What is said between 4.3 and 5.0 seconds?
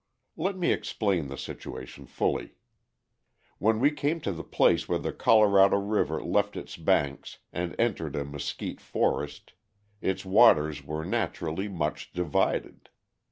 the place where